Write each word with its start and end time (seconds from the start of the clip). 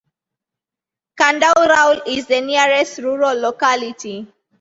Kandauraul 1.15 2.07
is 2.07 2.25
the 2.25 2.41
nearest 2.41 2.97
rural 2.97 3.37
locality. 3.39 4.25